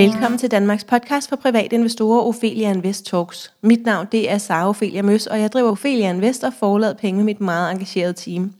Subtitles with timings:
[0.00, 3.52] Velkommen til Danmarks podcast for private investorer, Ophelia Invest Talks.
[3.62, 7.16] Mit navn det er Sara Ophelia Møs, og jeg driver Ophelia Invest og forlader penge
[7.16, 8.52] med mit meget engagerede team.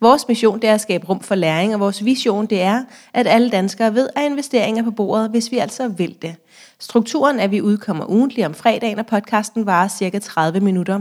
[0.00, 3.26] Vores mission det er at skabe rum for læring, og vores vision det er, at
[3.26, 6.34] alle danskere ved, at investeringer på bordet, hvis vi altså vil det.
[6.78, 11.00] Strukturen er, at vi udkommer ugentlig om fredagen, og podcasten varer cirka 30 minutter.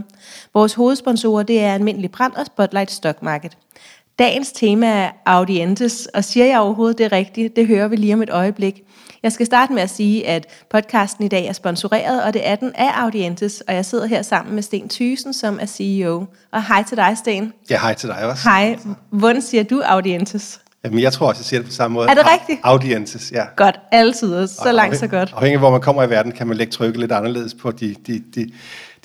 [0.53, 3.57] Vores hovedsponsorer det er Almindelig Brand og Spotlight Stock Market.
[4.19, 8.21] Dagens tema er audientes, og siger jeg overhovedet det rigtigt, det hører vi lige om
[8.21, 8.83] et øjeblik.
[9.25, 12.55] Jeg skal starte med at sige, at podcasten i dag er sponsoreret, og det er
[12.55, 16.25] den af Audientes, og jeg sidder her sammen med Sten Thysen, som er CEO.
[16.51, 17.53] Og hej til dig, Sten.
[17.69, 18.43] Ja, hej til dig også.
[18.43, 18.79] Hej.
[19.09, 20.61] Hvordan siger du Audientes?
[20.83, 22.09] Jamen, jeg tror også, jeg siger det på samme måde.
[22.09, 22.59] Er det rigtigt?
[22.63, 23.43] Audientes, ja.
[23.55, 24.47] Godt, altid.
[24.47, 25.33] Så langt, så godt.
[25.35, 27.95] Afhængig af, hvor man kommer i verden, kan man lægge trykket lidt anderledes på de,
[28.07, 28.51] de, de,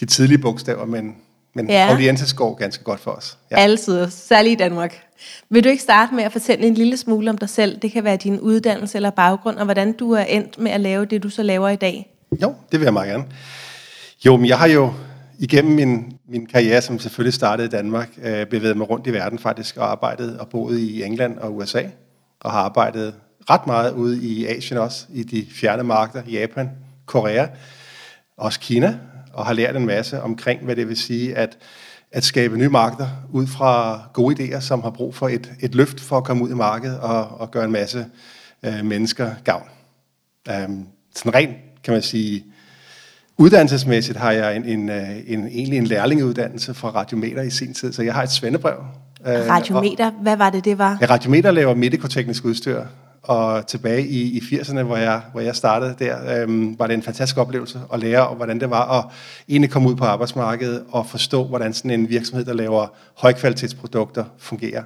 [0.01, 1.15] de tidlige bogstaver, men,
[1.55, 1.91] men ja.
[1.91, 3.39] Audientes går ganske godt for os.
[3.51, 3.57] Ja.
[3.59, 5.03] Altid, særligt i Danmark.
[5.51, 7.79] Vil du ikke starte med at fortælle en lille smule om dig selv?
[7.81, 11.05] Det kan være din uddannelse eller baggrund, og hvordan du er endt med at lave
[11.05, 12.15] det, du så laver i dag.
[12.43, 13.25] Jo, det vil jeg meget gerne.
[14.27, 14.93] Jo, men jeg har jo
[15.39, 19.39] igennem min, min karriere, som selvfølgelig startede i Danmark, øh, bevæget mig rundt i verden
[19.39, 21.83] faktisk, og arbejdet og boet i England og USA,
[22.41, 23.15] og har arbejdet
[23.51, 26.71] ret meget ude i Asien også, i de fjerne markeder, Japan,
[27.07, 27.47] Korea,
[28.37, 28.99] også Kina,
[29.33, 31.59] og har lært en masse omkring, hvad det vil sige, at
[32.13, 36.01] at skabe nye markeder ud fra gode idéer, som har brug for et, et løft
[36.01, 38.07] for at komme ud i markedet og, og gøre en masse
[38.63, 39.69] øh, mennesker gavn.
[40.51, 42.45] Um, sådan rent, kan man sige,
[43.39, 47.93] uddannelsesmæssigt har jeg en, en, øh, en, egentlig en lærlingeuddannelse fra Radiometer i sin tid,
[47.93, 48.77] så jeg har et svendebrev.
[49.27, 50.99] Øh, Radiometer, og, hvad var det, det var?
[51.01, 52.85] Ja, Radiometer laver medikoteknisk udstyr,
[53.23, 57.03] og tilbage i, i 80'erne, hvor jeg, hvor jeg startede der, øhm, var det en
[57.03, 59.05] fantastisk oplevelse at lære, om, hvordan det var at
[59.49, 64.83] egentlig komme ud på arbejdsmarkedet og forstå, hvordan sådan en virksomhed, der laver højkvalitetsprodukter, fungerer.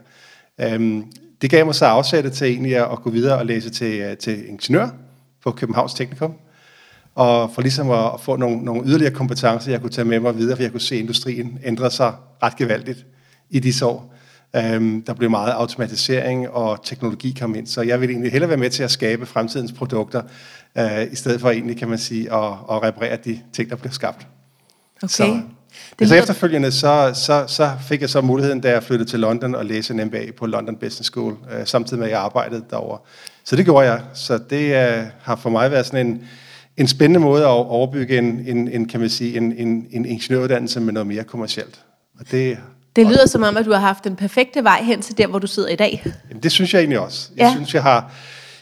[0.60, 1.04] Øhm,
[1.42, 4.48] det gav mig så afsætte til egentlig at gå videre og læse til, øh, til
[4.48, 4.88] ingeniør
[5.42, 6.34] på Københavns Teknikum,
[7.14, 10.56] og for ligesom at få nogle, nogle yderligere kompetencer, jeg kunne tage med mig videre,
[10.56, 13.06] for jeg kunne se, at industrien ændrede sig ret gevaldigt
[13.50, 14.14] i disse år.
[14.56, 17.66] Øhm, der blev meget automatisering, og teknologi kom ind.
[17.66, 20.22] Så jeg vil egentlig hellere være med til at skabe fremtidens produkter,
[20.78, 23.92] øh, i stedet for egentlig, kan man sige, at, at reparere de ting, der bliver
[23.92, 24.26] skabt.
[24.96, 25.08] Okay.
[25.08, 25.40] Så,
[25.98, 29.54] det så efterfølgende, så, så, så fik jeg så muligheden, da jeg flyttede til London
[29.54, 32.98] og læste en MBA på London Business School, øh, samtidig med, at jeg arbejdede derovre.
[33.44, 34.00] Så det gjorde jeg.
[34.14, 36.24] Så det øh, har for mig været sådan en,
[36.76, 40.80] en spændende måde at overbygge en, en, en kan man sige, en, en, en ingeniøruddannelse
[40.80, 41.80] med noget mere kommercielt.
[42.20, 42.58] Og det
[42.96, 45.38] det lyder som om, at du har haft den perfekte vej hen til der, hvor
[45.38, 46.02] du sidder i dag.
[46.28, 47.30] Jamen, det synes jeg egentlig også.
[47.36, 47.52] Jeg ja.
[47.54, 48.12] synes, jeg har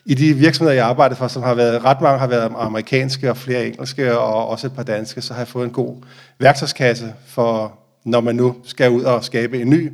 [0.04, 3.36] i de virksomheder, jeg arbejder for, som har været, ret mange har været amerikanske og
[3.36, 5.96] flere engelske og også et par danske, så har jeg fået en god
[6.38, 9.92] værktøjskasse for, når man nu skal ud og skabe en ny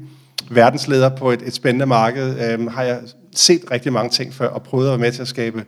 [0.50, 2.98] verdensleder på et, et spændende marked, øhm, har jeg
[3.34, 5.64] set rigtig mange ting før og prøvet at være med til at skabe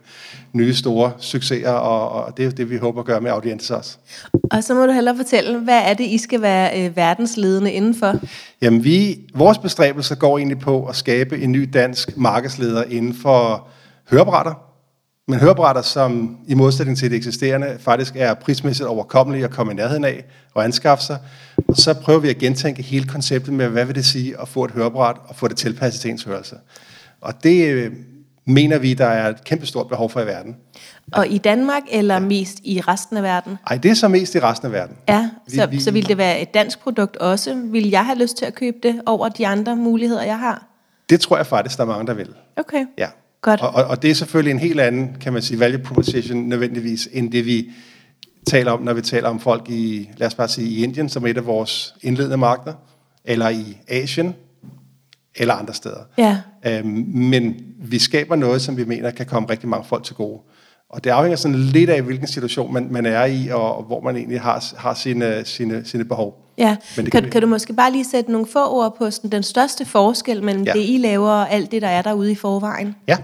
[0.53, 3.97] nye store succeser, og, og det er det, vi håber at gøre med Audientes også.
[4.51, 8.15] Og så må du hellere fortælle, hvad er det, I skal være øh, verdensledende indenfor?
[8.61, 13.67] Jamen, vi, vores bestræbelser går egentlig på at skabe en ny dansk markedsleder inden for
[14.09, 14.53] hørebrætter,
[15.27, 19.75] men hørebrætter, som i modsætning til det eksisterende, faktisk er prismæssigt overkommelige at komme i
[19.75, 21.17] nærheden af og anskaffe sig.
[21.67, 24.65] Og så prøver vi at gentænke hele konceptet med, hvad vil det sige at få
[24.65, 26.55] et hørebræt og få det tilpasset til ens hørelse.
[27.21, 27.91] Og det øh,
[28.45, 30.55] mener vi, der er et kæmpestort behov for i verden.
[31.11, 32.19] Og i Danmark, eller ja.
[32.19, 33.57] mest i resten af verden?
[33.69, 34.95] Nej, det er så mest i resten af verden.
[35.09, 37.55] Ja, så, vi, så vil det være et dansk produkt også?
[37.55, 40.65] Vil jeg have lyst til at købe det over de andre muligheder, jeg har?
[41.09, 42.29] Det tror jeg faktisk, der er mange, der vil.
[42.57, 43.07] Okay, ja.
[43.41, 43.61] godt.
[43.61, 47.09] Og, og, og det er selvfølgelig en helt anden, kan man sige, value proposition nødvendigvis,
[47.11, 47.71] end det vi
[48.47, 51.23] taler om, når vi taler om folk i, lad os bare sige, i Indien, som
[51.23, 52.73] er et af vores indledende markeder,
[53.25, 54.35] eller i Asien,
[55.35, 55.99] eller andre steder.
[56.17, 56.37] Ja.
[56.65, 60.39] Øhm, men vi skaber noget, som vi mener kan komme rigtig mange folk til gode.
[60.89, 64.01] Og det afhænger sådan lidt af, hvilken situation man, man er i, og, og hvor
[64.01, 66.37] man egentlig har, har sine, sine, sine behov.
[66.57, 69.11] Ja, Men det kan, kan, kan du måske bare lige sætte nogle få ord på
[69.11, 70.73] sådan, den største forskel mellem ja.
[70.73, 72.95] det, I laver, og alt det, der er derude i forvejen?
[73.07, 73.17] Ja,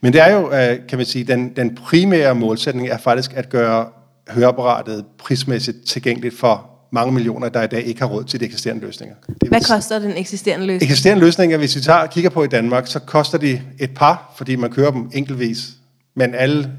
[0.00, 3.48] men det er jo, øh, kan man sige, den, den primære målsætning er faktisk at
[3.48, 3.86] gøre
[4.28, 8.82] høreapparatet prismæssigt tilgængeligt for mange millioner, der i dag ikke har råd til de eksisterende
[8.82, 9.14] løsninger.
[9.40, 10.90] Det Hvad koster den eksisterende løsning?
[10.90, 14.56] Eksisterende løsninger, hvis vi tager kigger på i Danmark, så koster de et par, fordi
[14.56, 15.68] man kører dem enkeltvis.
[16.14, 16.70] Men alle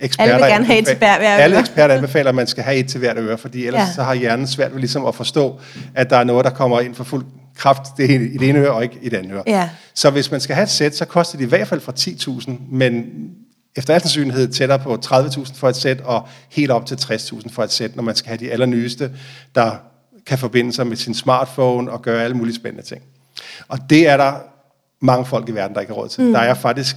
[0.00, 1.38] eksperter, alle vil gerne have et til hver øre.
[1.38, 3.92] Alle eksperter anbefaler, at man skal have et til hvert øre, fordi ellers ja.
[3.94, 5.60] så har hjernen svært ved ligesom at forstå,
[5.94, 7.24] at der er noget, der kommer ind for fuld
[7.56, 9.42] kraft det i det ene øre og ikke i det andet øre.
[9.46, 9.68] Ja.
[9.94, 12.50] Så hvis man skal have et sæt, så koster det i hvert fald fra 10.000,
[12.70, 13.04] men
[13.78, 17.64] efter al sandsynlighed tættere på 30.000 for et sæt, og helt op til 60.000 for
[17.64, 19.10] et sæt, når man skal have de allernyeste,
[19.54, 19.76] der
[20.26, 23.02] kan forbinde sig med sin smartphone og gøre alle mulige spændende ting.
[23.68, 24.32] Og det er der
[25.00, 26.24] mange folk i verden, der ikke har råd til.
[26.24, 26.32] Mm.
[26.32, 26.96] Der er faktisk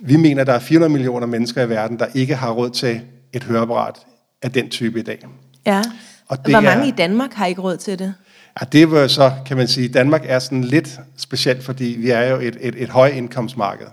[0.00, 3.00] Vi mener, der er 400 millioner mennesker i verden, der ikke har råd til
[3.32, 3.94] et høreapparat
[4.42, 5.26] af den type i dag.
[5.66, 5.82] Ja.
[6.28, 8.14] Og det Hvor mange er, i Danmark har ikke råd til det?
[8.60, 12.30] Ja, det var så, kan man sige, Danmark er sådan lidt specielt, fordi vi er
[12.30, 13.86] jo et, et, et højindkomstmarked.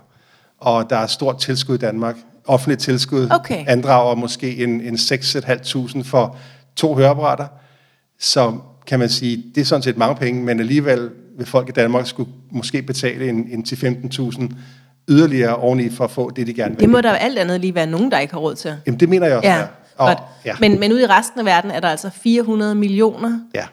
[0.64, 2.16] Og der er stort tilskud i Danmark.
[2.46, 3.64] Offentligt tilskud okay.
[3.68, 6.38] andrager måske en, en 6.500 for
[6.76, 7.48] to høreapparater.
[8.20, 8.58] Så
[8.88, 12.08] kan man sige, det er sådan set mange penge, men alligevel vil folk i Danmark
[12.08, 14.54] skulle måske betale en, en til 15.000
[15.10, 16.80] yderligere oveni for at få det, de gerne vil.
[16.80, 18.76] Det må der jo alt andet lige være nogen, der ikke har råd til.
[18.86, 19.66] Jamen, det mener jeg også, ja.
[19.98, 20.56] Og, ja.
[20.60, 23.66] Men, men ude i resten af verden er der altså 400 millioner, ja.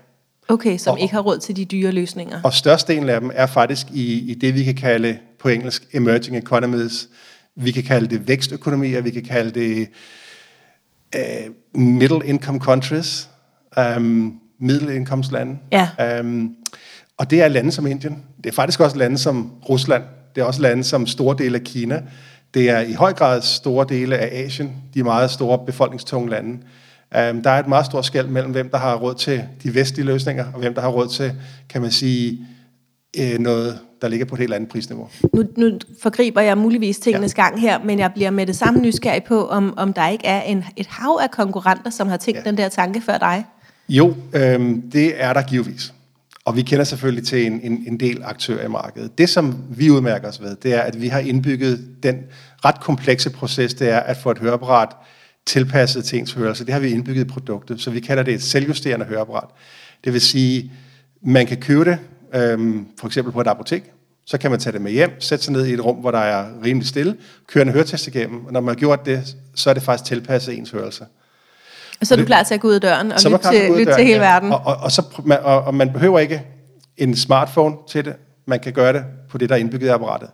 [0.48, 2.40] okay, som og, ikke har råd til de dyre løsninger.
[2.44, 6.36] Og størstedelen af dem er faktisk i, i det, vi kan kalde på engelsk emerging
[6.36, 7.08] economies.
[7.56, 9.88] Vi kan kalde det vækstøkonomier, vi kan kalde det
[11.16, 13.28] uh, middle income countries,
[13.96, 15.58] um, middelindkomstlande.
[15.72, 16.20] Ja.
[16.20, 16.54] Um,
[17.16, 18.24] og det er lande som Indien.
[18.36, 20.02] Det er faktisk også lande som Rusland.
[20.34, 22.02] Det er også lande som store dele af Kina.
[22.54, 26.50] Det er i høj grad store dele af Asien, de meget store befolkningstunge lande.
[26.50, 30.06] Um, der er et meget stort skæld mellem, hvem der har råd til de vestlige
[30.06, 31.32] løsninger, og hvem der har råd til,
[31.68, 32.46] kan man sige,
[33.18, 35.08] øh, noget, der ligger på et helt andet prisniveau.
[35.34, 37.42] Nu, nu forgriber jeg muligvis tingenes ja.
[37.42, 40.42] gang her, men jeg bliver med det samme nysgerrig på, om, om der ikke er
[40.42, 42.50] en, et hav af konkurrenter, som har tænkt ja.
[42.50, 43.44] den der tanke før dig.
[43.88, 45.94] Jo, øhm, det er der givetvis.
[46.44, 49.18] Og vi kender selvfølgelig til en, en, en del aktører i markedet.
[49.18, 52.16] Det, som vi udmærker os ved, det er, at vi har indbygget den
[52.64, 54.88] ret komplekse proces, det er at få et høreapparat
[55.46, 56.66] tilpasset til ens hørelse.
[56.66, 59.48] Det har vi indbygget i produktet, så vi kalder det et selvjusterende høreapparat.
[60.04, 60.72] Det vil sige,
[61.22, 61.98] man kan købe det,
[62.34, 63.92] øhm, for eksempel på et apotek,
[64.26, 66.18] så kan man tage det med hjem, sætte sig ned i et rum, hvor der
[66.18, 67.16] er rimelig stille,
[67.46, 70.58] køre en høretest igennem, og når man har gjort det, så er det faktisk tilpasset
[70.58, 71.04] ens hørelse.
[72.00, 73.94] Og så er du klar til at gå ud af døren og lytte, til, lytte
[73.94, 74.32] til hele ja.
[74.32, 74.52] verden.
[74.52, 76.42] Og, og, og, så, man, og, og man behøver ikke
[76.96, 78.14] en smartphone til det.
[78.46, 80.28] Man kan gøre det på det, der er indbygget i apparatet.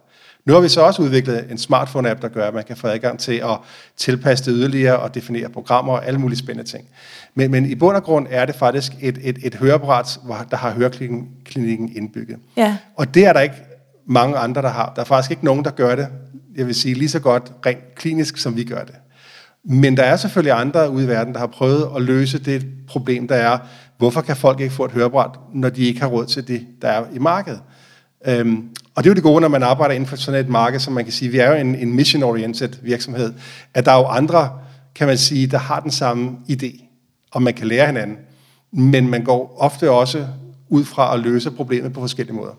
[0.47, 3.19] Nu har vi så også udviklet en smartphone-app, der gør, at man kan få adgang
[3.19, 3.59] til at
[3.97, 6.85] tilpasse det yderligere og definere programmer og alle mulige spændende ting.
[7.35, 10.21] Men, men i bund og grund er det faktisk et, et, et høreapparat,
[10.51, 12.39] der har høreklinikken indbygget.
[12.57, 12.77] Ja.
[12.97, 13.57] Og det er der ikke
[14.07, 14.93] mange andre, der har.
[14.97, 16.09] Der er faktisk ikke nogen, der gør det,
[16.57, 18.95] jeg vil sige, lige så godt rent klinisk, som vi gør det.
[19.65, 23.29] Men der er selvfølgelig andre ude i verden, der har prøvet at løse det problem,
[23.29, 23.59] der er,
[23.99, 26.89] hvorfor kan folk ikke få et hørebræt, når de ikke har råd til det, der
[26.89, 27.61] er i markedet.
[28.27, 30.81] Øhm, og det er jo det gode, når man arbejder inden for sådan et marked,
[30.81, 33.35] som man kan sige, vi er jo en, en mission-oriented virksomhed,
[33.75, 34.51] at der er jo andre,
[34.95, 36.85] kan man sige, der har den samme idé,
[37.33, 38.17] og man kan lære hinanden.
[38.73, 40.27] Men man går ofte også
[40.69, 42.53] ud fra at løse problemet på forskellige måder.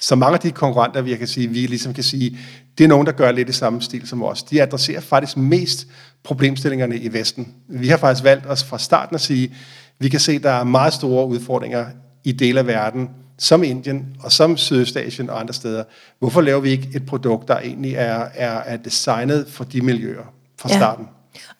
[0.00, 2.38] Så mange af de konkurrenter, vi kan sige, vi ligesom kan sige,
[2.78, 4.42] det er nogen, der gør lidt i samme stil som os.
[4.42, 5.86] De adresserer faktisk mest
[6.24, 7.54] problemstillingerne i Vesten.
[7.68, 9.54] Vi har faktisk valgt os fra starten at sige,
[9.98, 11.86] vi kan se, at der er meget store udfordringer
[12.24, 15.84] i dele af verden, som Indien og som Sydøstasien og andre steder.
[16.18, 20.24] Hvorfor laver vi ikke et produkt, der egentlig er, er, er designet for de miljøer
[20.58, 20.76] fra ja.
[20.76, 21.06] starten?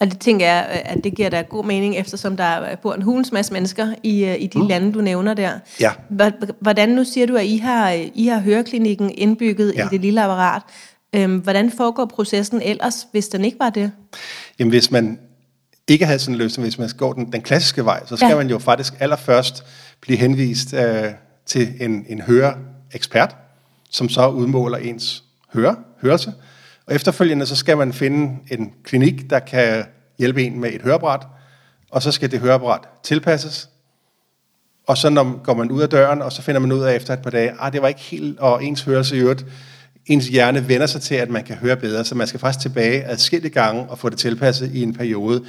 [0.00, 3.32] Og det tænker jeg, at det giver da god mening, eftersom der bor en hulens
[3.32, 4.66] masse mennesker i, øh, i de mm.
[4.66, 5.50] lande, du nævner der.
[5.80, 5.92] Ja.
[6.60, 9.86] Hvordan nu siger du, at I har, I har høreklinikken indbygget ja.
[9.86, 10.62] i det lille apparat.
[11.14, 13.92] Øhm, hvordan foregår processen ellers, hvis den ikke var det?
[14.58, 15.18] Jamen, hvis man
[15.88, 18.28] ikke havde sådan en løsning, hvis man skal gå den, den klassiske vej, så skal
[18.28, 18.36] ja.
[18.36, 19.64] man jo faktisk allerførst
[20.00, 21.04] blive henvist øh,
[21.46, 23.36] til en, en høreekspert,
[23.90, 26.32] som så udmåler ens høre, hørelse.
[26.86, 29.84] Og efterfølgende så skal man finde en klinik, der kan
[30.18, 31.26] hjælpe en med et hørebræt,
[31.90, 33.68] og så skal det hørebræt tilpasses.
[34.86, 37.14] Og så når, går man ud af døren, og så finder man ud af efter
[37.14, 39.46] et par dage, at ah, det var ikke helt, og ens hørelse i øvrigt,
[40.06, 43.04] ens hjerne vender sig til, at man kan høre bedre, så man skal faktisk tilbage
[43.04, 45.44] adskillige gange og få det tilpasset i en periode.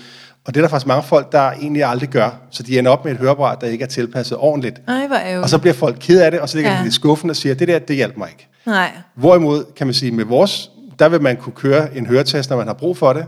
[0.47, 2.29] Og det er der faktisk mange folk, der egentlig aldrig gør.
[2.51, 4.81] Så de ender op med et hørebræt, der ikke er tilpasset ordentligt.
[4.87, 6.81] Ej, hvor og så bliver folk ked af det, og så ligger ja.
[6.81, 8.47] de i skuffen og siger, det der, det hjælper mig ikke.
[8.65, 8.91] Nej.
[9.15, 12.67] Hvorimod, kan man sige, med vores, der vil man kunne køre en høretest, når man
[12.67, 13.25] har brug for det,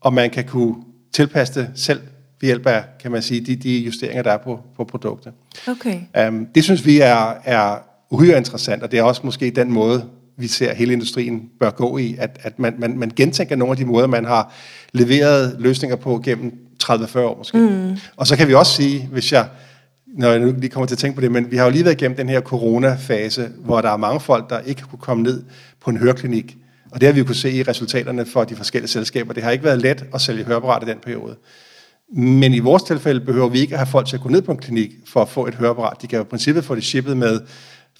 [0.00, 0.74] og man kan kunne
[1.14, 2.00] tilpasse det selv
[2.40, 5.32] ved hjælp af, kan man sige, de, de justeringer, der er på, på produktet.
[5.68, 6.28] Okay.
[6.28, 7.76] Um, det synes vi er, er
[8.10, 10.04] uhyre interessant, og det er også måske den måde,
[10.42, 13.76] vi ser hele industrien bør gå i, at, at man, man, man gentænker nogle af
[13.76, 14.54] de måder, man har
[14.92, 16.52] leveret løsninger på gennem
[16.84, 17.58] 30-40 år måske.
[17.58, 17.96] Mm.
[18.16, 19.48] Og så kan vi også sige, hvis jeg,
[20.06, 21.84] når jeg nu lige kommer til at tænke på det, men vi har jo lige
[21.84, 25.42] været igennem den her coronafase, hvor der er mange folk, der ikke kunne komme ned
[25.80, 26.56] på en høreklinik.
[26.90, 29.32] Og det har vi jo kunne se i resultaterne for de forskellige selskaber.
[29.32, 31.36] Det har ikke været let at sælge høreapparat i den periode.
[32.14, 34.52] Men i vores tilfælde behøver vi ikke at have folk til at gå ned på
[34.52, 36.02] en klinik for at få et høreapparat.
[36.02, 37.40] De kan jo i princippet få det shippet med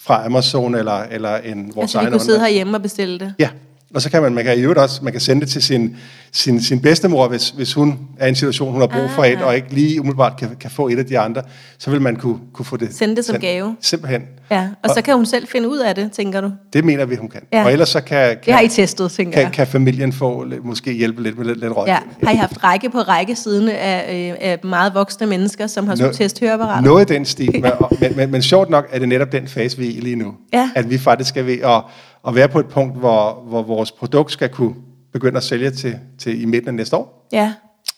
[0.01, 2.07] fra Amazon eller, eller en vores altså, egen...
[2.07, 3.35] Altså, vi kunne sidde herhjemme og bestille det?
[3.39, 3.51] Ja,
[3.95, 5.97] Og så kan man, man kan i øvrigt også, man kan sende det til sin,
[6.33, 9.31] sin, sin bedstemor, hvis, hvis hun er i en situation, hun har brug for Ah.
[9.31, 11.43] et, og ikke lige umiddelbart kan, kan få et af de andre,
[11.79, 13.43] så vil man kunne, kunne få det Sende det som sendt.
[13.45, 13.77] gave.
[13.81, 14.23] Simpelthen.
[14.51, 16.51] Ja, og så kan hun selv finde ud af det, tænker du?
[16.73, 17.41] Det mener vi, hun kan.
[17.53, 17.65] Ja.
[17.65, 19.53] Og ellers så kan, Det har I kan, testet, tænker kan, jeg.
[19.53, 21.77] kan familien få måske hjælpe lidt med lidt, lidt Ja.
[21.79, 22.17] rådgivning.
[22.23, 25.95] Har I haft række på række siden af, øh, af meget voksne mennesker, som har
[25.95, 26.81] skulle teste høreapparater?
[26.89, 27.53] Noget i den stil.
[27.53, 27.71] Men,
[28.01, 30.35] men, men, men sjovt nok er det netop den fase, vi er i lige nu.
[30.53, 30.71] Ja.
[30.75, 31.83] At vi faktisk er ved at,
[32.29, 34.75] at være på et punkt, hvor, hvor vores produkt skal kunne
[35.13, 37.29] begynde at sælge til, til i midten af næste år.
[37.33, 37.53] Ja,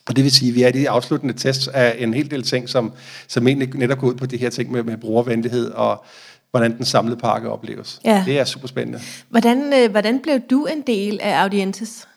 [0.08, 2.42] Og det vil sige, at vi er i de afsluttende tests af en hel del
[2.42, 2.92] ting, som,
[3.28, 6.04] som egentlig netop går ud på de her ting med, med brugervenlighed og
[6.50, 8.00] hvordan den samlede pakke opleves.
[8.04, 8.22] Ja.
[8.26, 9.00] Det er super spændende.
[9.30, 12.08] Hvordan, øh, hvordan blev du en del af Audientes?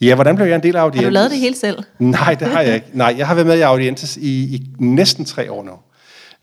[0.00, 1.08] Ja, hvordan blev jeg en del af Har Audientes?
[1.08, 1.78] du lavet det hele selv?
[1.98, 2.86] Nej, det har jeg ikke.
[2.92, 5.72] Nej, jeg har været med i Audientes i, i næsten tre år nu.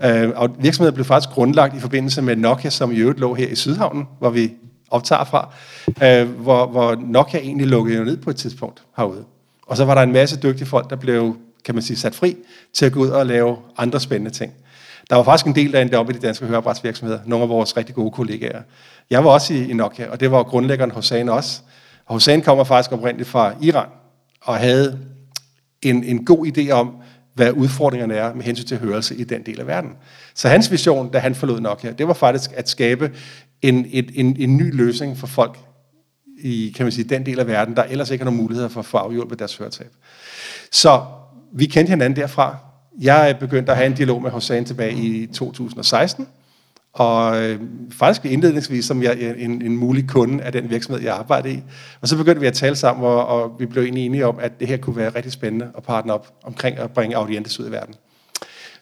[0.10, 3.48] Øh, og virksomheden blev faktisk grundlagt i forbindelse med Nokia, som i øvrigt lå her
[3.48, 4.54] i Sydhavnen, hvor vi
[4.92, 5.54] optager fra,
[6.04, 9.24] øh, hvor, hvor Nokia egentlig lukkede jo ned på et tidspunkt herude.
[9.68, 12.36] Og så var der en masse dygtige folk, der blev, kan man sige, sat fri
[12.74, 14.54] til at gå ud og lave andre spændende ting.
[15.10, 17.78] Der var faktisk en del, der endte op i de danske høreapparatsvirksomheder, nogle af vores
[17.78, 18.62] rigtig gode kollegaer.
[19.10, 21.62] Jeg var også i, i Nokia, og det var grundlæggeren Hossein også.
[22.06, 23.88] Og Hossein kommer faktisk oprindeligt fra Iran,
[24.42, 25.00] og havde
[25.82, 26.96] en, en god idé om,
[27.34, 29.92] hvad udfordringerne er med hensyn til hørelse i den del af verden.
[30.36, 33.12] Så hans vision, da han forlod Nokia, det var faktisk at skabe
[33.62, 35.58] en, et, en, en ny løsning for folk
[36.44, 38.80] i kan man sige, den del af verden, der ellers ikke har nogen muligheder for
[38.80, 39.92] at få afhjulpet deres høretab.
[40.72, 41.02] Så
[41.54, 42.58] vi kendte hinanden derfra.
[43.02, 46.28] Jeg begyndte at have en dialog med Hossein tilbage i 2016,
[46.94, 47.60] og øh,
[47.92, 51.60] faktisk indledningsvis som jeg, en, en mulig kunde af den virksomhed, jeg arbejdede i.
[52.02, 54.60] Og så begyndte vi at tale sammen, og, og vi blev egentlig enige om, at
[54.60, 57.72] det her kunne være rigtig spændende at partner op omkring at bringe Audientes ud i
[57.72, 57.96] verden.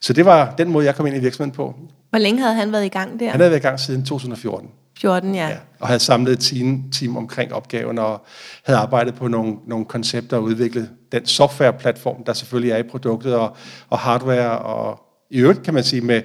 [0.01, 1.75] Så det var den måde, jeg kom ind i virksomheden på.
[2.09, 3.29] Hvor længe havde han været i gang der?
[3.29, 4.69] Han havde været i gang siden 2014.
[4.99, 5.47] 14, ja.
[5.47, 8.25] Ja, og havde samlet et team, team omkring opgaven, og
[8.63, 13.35] havde arbejdet på nogle, nogle koncepter og udviklet den softwareplatform, der selvfølgelig er i produktet,
[13.35, 13.55] og,
[13.89, 16.21] og hardware, og i øvrigt kan man sige med,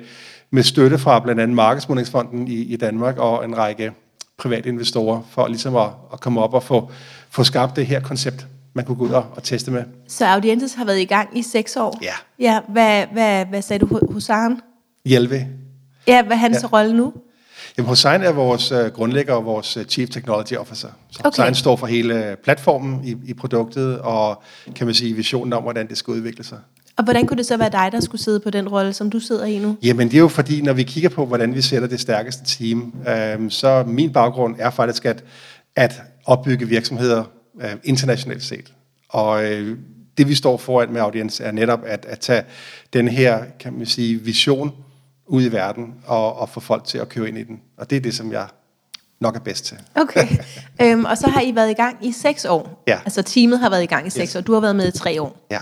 [0.50, 3.92] med støtte fra blandt andet Markedsmodningsfonden i, i Danmark, og en række
[4.38, 6.90] private investorer, for ligesom at, at komme op og få,
[7.30, 9.84] få skabt det her koncept, man kunne gå ud og, og teste med.
[10.08, 11.98] Så Audientes har været i gang i seks år?
[12.02, 12.14] Ja.
[12.38, 14.60] Ja, hvad, hvad, hvad sagde du, Husaren?
[15.04, 15.46] Hjelve.
[16.06, 16.68] Ja, hvad er hans ja.
[16.68, 17.12] rolle nu?
[17.78, 20.88] Jamen, Hossein er vores øh, grundlægger og vores øh, Chief Technology Officer.
[21.10, 21.28] Så Okay.
[21.28, 24.42] Hossein står for hele platformen i, i produktet, og
[24.74, 26.58] kan man sige visionen om, hvordan det skal udvikle sig.
[26.96, 29.20] Og hvordan kunne det så være dig, der skulle sidde på den rolle, som du
[29.20, 29.76] sidder i nu?
[29.82, 32.94] Jamen det er jo fordi, når vi kigger på, hvordan vi sætter det stærkeste team,
[33.08, 35.24] øh, så min baggrund er faktisk at,
[35.76, 37.24] at opbygge virksomheder
[37.60, 38.72] øh, internationalt set.
[39.08, 39.78] Og øh,
[40.18, 42.42] det vi står foran med Audience er netop at, at tage
[42.92, 44.72] den her, kan man sige, vision
[45.26, 47.60] ud i verden og, og få folk til at købe ind i den.
[47.76, 48.46] Og det er det, som jeg
[49.20, 49.76] nok er bedst til.
[49.94, 50.28] Okay.
[50.82, 52.82] øhm, og så har I været i gang i seks år.
[52.86, 52.98] Ja.
[53.04, 54.36] Altså teamet har været i gang i seks Yes.
[54.36, 54.40] år.
[54.40, 55.46] Du har været med i tre år.
[55.50, 55.60] Ja.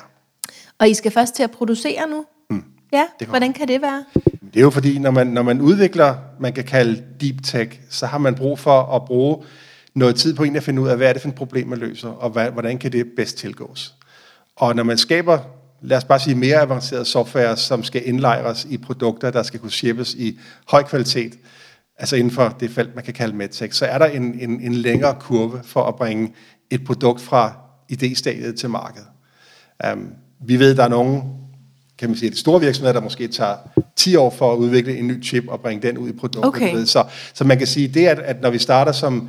[0.79, 2.25] Og I skal først til at producere nu?
[2.51, 2.65] Mm.
[2.93, 4.05] Ja, det hvordan kan det være?
[4.55, 8.07] Det er jo fordi, når man, når man udvikler, man kan kalde deep tech, så
[8.07, 9.45] har man brug for at bruge
[9.95, 11.79] noget tid på en at finde ud af, hvad er det for et problem, man
[11.79, 13.95] løser, og hvad, hvordan kan det bedst tilgås.
[14.57, 15.39] Og når man skaber,
[15.83, 19.71] lad os bare sige, mere avanceret software, som skal indlejres i produkter, der skal kunne
[19.71, 21.33] shippes i høj kvalitet,
[21.99, 24.75] altså inden for det felt, man kan kalde medtech, så er der en, en, en
[24.75, 26.33] længere kurve for at bringe
[26.71, 27.53] et produkt fra
[27.93, 29.07] idéstadiet til markedet.
[29.93, 30.13] Um,
[30.47, 31.23] vi ved, der er nogle
[32.03, 33.57] kan man sige, de store virksomheder, der måske tager
[33.97, 36.45] 10 år for at udvikle en ny chip og bringe den ud i produktet.
[36.45, 36.75] Okay.
[36.75, 36.87] Ved.
[36.87, 39.29] Så, så man kan sige, det at, at når vi starter som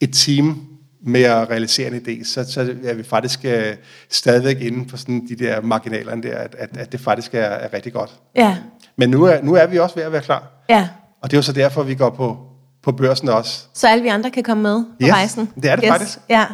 [0.00, 0.60] et team
[1.02, 3.76] med at realisere en idé, så, så er vi faktisk øh,
[4.10, 7.72] stadigvæk inde på sådan de der marginalerne der, at, at, at det faktisk er, er
[7.72, 8.10] rigtig godt.
[8.36, 8.56] Ja,
[8.96, 10.64] Men nu er, nu er vi også ved at være klar.
[10.68, 10.88] ja.
[11.20, 12.38] Og det er jo så derfor, vi går på,
[12.82, 13.60] på børsen også.
[13.74, 15.48] Så alle vi andre kan komme med på Yes, rejsen?
[15.62, 16.18] det er det faktisk.
[16.30, 16.46] Ja.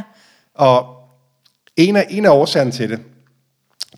[0.54, 0.86] Og
[1.76, 3.00] en af, en af årsagerne til det,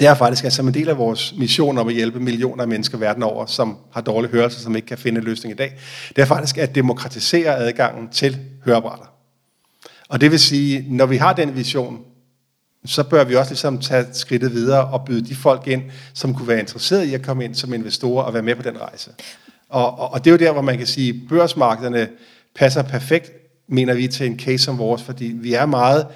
[0.00, 2.68] det er faktisk, at som en del af vores mission om at hjælpe millioner af
[2.68, 5.72] mennesker verden over, som har dårlig hørelse, som ikke kan finde en løsning i dag,
[6.16, 9.04] det er faktisk at demokratisere adgangen til høreapparater.
[10.08, 11.98] Og det vil sige, når vi har den vision,
[12.86, 15.82] så bør vi også ligesom tage skridtet videre og byde de folk ind,
[16.14, 18.80] som kunne være interesseret i at komme ind som investorer og være med på den
[18.80, 19.10] rejse.
[19.68, 22.08] Og, og, og det er jo der, hvor man kan sige, at børsmarkederne
[22.56, 23.32] passer perfekt,
[23.68, 26.06] mener vi, til en case som vores, fordi vi er meget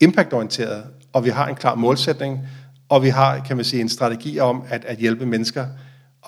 [0.00, 2.40] impactorienterede, og vi har en klar målsætning,
[2.88, 5.66] og vi har, kan man sige, en strategi om at, at hjælpe mennesker.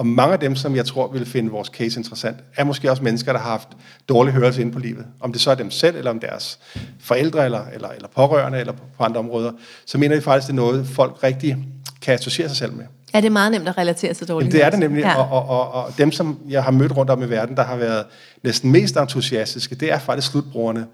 [0.00, 3.02] Og mange af dem, som jeg tror vil finde vores case interessant, er måske også
[3.02, 3.68] mennesker, der har haft
[4.08, 5.06] dårlig hørelse inde på livet.
[5.20, 6.58] Om det så er dem selv, eller om deres
[7.00, 9.52] forældre, eller, eller, eller pårørende, eller på, andre områder,
[9.86, 11.56] så mener vi faktisk, det er noget, folk rigtig
[12.02, 12.84] kan associere sig selv med.
[13.12, 15.22] Er det meget nemt at relatere til dårlig Jamen, det er det nemlig, Ja.
[15.22, 17.76] og, og, og, og dem, som jeg har mødt rundt om i verden, der har
[17.76, 18.04] været
[18.42, 20.86] næsten mest entusiastiske, det er faktisk slutbrugerne.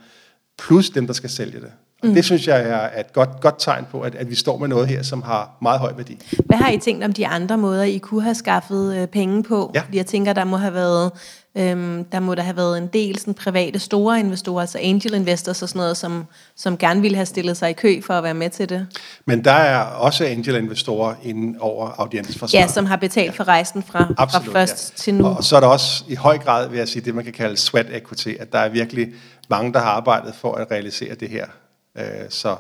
[0.58, 1.70] plus dem, der skal sælge det.
[2.02, 2.14] Og mm.
[2.14, 4.88] det synes jeg er et godt, godt tegn på, at, at vi står med noget
[4.88, 6.18] her, som har meget høj værdi.
[6.44, 9.70] Hvad har I tænkt om de andre måder, I kunne have skaffet øh, penge på?
[9.74, 9.82] Ja.
[9.92, 11.10] Jeg tænker, der må have været
[11.58, 15.62] Øhm, der må der have været en del sådan, private store investorer, altså angel investors
[15.62, 16.26] og sådan noget, som,
[16.56, 18.86] som gerne ville have stillet sig i kø for at være med til det.
[19.26, 22.58] Men der er også angel investorer inden over audiensforsvar.
[22.58, 23.36] Ja, som har betalt ja.
[23.36, 25.02] for rejsen fra, Absolut, fra først ja.
[25.02, 25.26] til nu.
[25.26, 27.32] Og, og så er der også i høj grad, vil jeg sige, det man kan
[27.32, 29.08] kalde sweat equity, at der er virkelig
[29.50, 31.46] mange, der har arbejdet for at realisere det her.
[31.98, 32.56] Øh, så,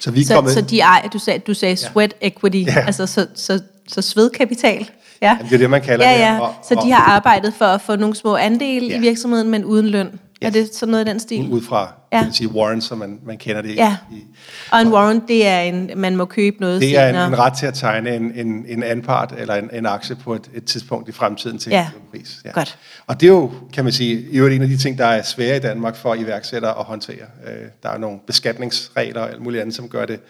[0.00, 0.52] så vi er så, kommet...
[0.52, 2.26] Så de ejer, du sagde, du sagde sweat ja.
[2.26, 2.86] equity, ja.
[2.86, 4.90] altså så, så, så svedkapital?
[5.22, 5.26] Ja.
[5.26, 6.32] Jamen, det er det, man kalder ja, ja.
[6.32, 6.40] det.
[6.40, 8.96] Og, så de har arbejdet for at få nogle små andele ja.
[8.96, 10.20] i virksomheden, men uden løn?
[10.42, 10.46] Ja.
[10.46, 11.48] Er det sådan noget i den stil?
[11.50, 12.22] Ud fra ja.
[12.22, 13.76] man sige, warrant, som man, man kender det.
[13.76, 13.96] Ja.
[14.12, 14.24] I,
[14.72, 17.52] og en warrant, det er en, man må købe noget Det er en, en ret
[17.58, 21.08] til at tegne en, en, en anpart eller en, en aktie på et, et tidspunkt
[21.08, 21.86] i fremtiden til ja.
[21.96, 22.38] en pris.
[22.44, 22.50] Ja.
[22.50, 22.78] Godt.
[23.06, 25.56] Og det er jo, kan man sige, jo en af de ting, der er svære
[25.56, 27.26] i Danmark for iværksættere at håndtere.
[27.46, 30.20] Øh, der er nogle beskatningsregler og alt muligt andet, som gør det,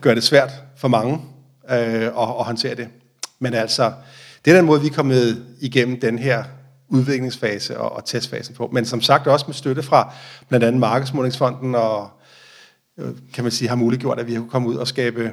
[0.00, 1.20] gør det svært for mange
[1.70, 2.88] øh, at, at håndtere det.
[3.38, 3.92] Men altså,
[4.44, 6.44] det er den måde, vi er kommet igennem den her
[6.88, 8.70] udviklingsfase og, og testfasen på.
[8.72, 10.14] Men som sagt også med støtte fra
[10.48, 12.10] blandt andet Markedsmålingsfonden og
[12.98, 15.32] øh, kan man sige, har muliggjort, at vi har kunne komme ud og skabe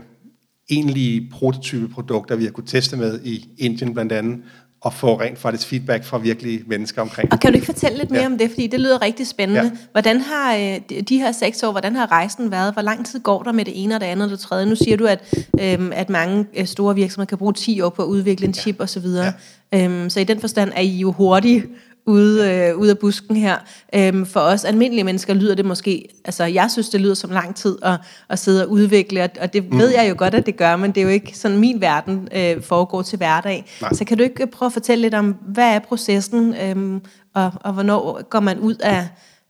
[0.69, 4.43] egentlige prototypeprodukter, vi har kunne teste med i Indien blandt andet,
[4.81, 8.11] og få rent faktisk feedback fra virkelige mennesker omkring Og kan du ikke fortælle lidt
[8.11, 8.25] mere ja.
[8.25, 9.61] om det, fordi det lyder rigtig spændende.
[9.61, 9.71] Ja.
[9.91, 12.73] Hvordan har øh, de her seks år, hvordan har rejsen været?
[12.73, 14.65] Hvor lang tid går der med det ene og det andet og det tredje?
[14.65, 18.01] Nu siger du, at, øhm, at mange øh, store virksomheder kan bruge 10 år på
[18.01, 18.83] at udvikle en chip ja.
[18.83, 19.05] osv.
[19.05, 19.33] Ja.
[19.73, 21.63] Øhm, så i den forstand er I jo hurtige
[22.05, 23.57] ude, øh, ude af busken her.
[23.95, 27.55] Øhm, for os almindelige mennesker lyder det måske, altså jeg synes, det lyder som lang
[27.55, 29.79] tid at, at sidde og udvikle, og, og det mm.
[29.79, 32.27] ved jeg jo godt, at det gør, men det er jo ikke sådan, min verden
[32.35, 33.65] øh, foregår til hverdag.
[33.81, 33.93] Nej.
[33.93, 37.01] Så kan du ikke prøve at fortælle lidt om, hvad er processen, øhm,
[37.35, 39.07] og, og hvornår går man ud af,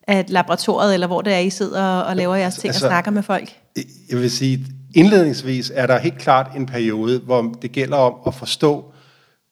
[0.08, 3.12] af laboratoriet, eller hvor det er, I sidder og laver jeres ting altså, og snakker
[3.12, 3.50] med folk?
[4.10, 4.66] Jeg vil sige,
[4.96, 8.86] indledningsvis er der helt klart en periode, hvor det gælder om at forstå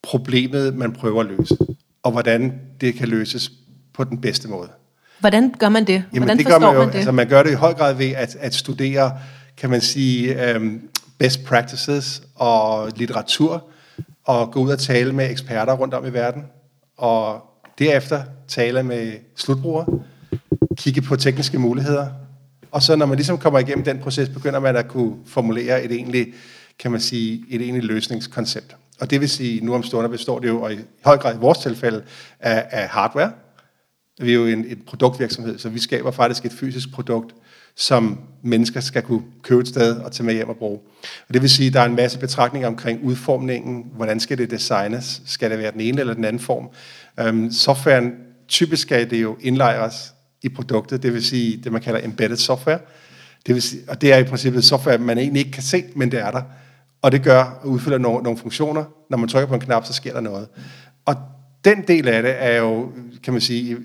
[0.04, 1.58] problemet, man prøver at løse
[2.04, 3.52] og hvordan det kan løses
[3.94, 4.70] på den bedste måde.
[5.20, 6.04] Hvordan gør man det?
[6.12, 6.96] Hvordan det gør man jo, man det?
[6.96, 9.18] Altså, man gør det i høj grad ved at, at studere,
[9.58, 10.82] kan man sige, um,
[11.18, 13.70] best practices og litteratur,
[14.24, 16.44] og gå ud og tale med eksperter rundt om i verden,
[16.98, 17.42] og
[17.80, 19.86] derefter tale med slutbrugere,
[20.78, 22.08] kigge på tekniske muligheder,
[22.72, 25.92] og så når man ligesom kommer igennem den proces, begynder man at kunne formulere et
[25.92, 26.28] egentlig,
[26.80, 28.76] kan man sige, et egentlig løsningskoncept.
[29.00, 31.38] Og det vil sige, nu om stunder består det jo, og i høj grad i
[31.38, 32.04] vores tilfælde,
[32.40, 33.32] af, af hardware.
[34.22, 37.36] Vi er jo en, en produktvirksomhed, så vi skaber faktisk et fysisk produkt,
[37.76, 40.80] som mennesker skal kunne købe et sted og tage med hjem og bruge.
[41.28, 43.86] Og det vil sige, at der er en masse betragtninger omkring udformningen.
[43.96, 45.22] Hvordan skal det designes?
[45.26, 46.70] Skal det være den ene eller den anden form?
[47.30, 48.12] Um, softwaren,
[48.48, 52.80] typisk skal det jo indlejres i produktet, det vil sige det, man kalder embedded software.
[53.48, 56.12] Det vil sige, og det er i princippet software, man egentlig ikke kan se, men
[56.12, 56.42] det er der.
[57.02, 58.84] Og det gør, udfylder nogle, nogle funktioner.
[59.10, 60.48] Når man trykker på en knap, så sker der noget.
[61.06, 61.16] Og
[61.66, 62.92] den del af det er jo,
[63.24, 63.76] kan man sige,